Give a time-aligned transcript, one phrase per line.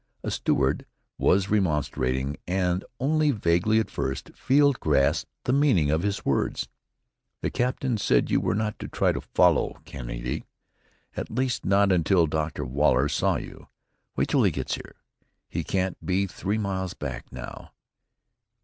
[0.23, 0.87] A steward
[1.19, 6.67] was remonstrating, and only vaguely at first, Field grasped the meaning of his words:
[7.41, 10.43] "The captain said you were not to try to follow, Kennedy,
[11.15, 12.65] at least not until Dr.
[12.65, 13.67] Waller saw you.
[14.15, 14.95] Wait till he gets here.
[15.47, 17.69] He can't be three miles back now."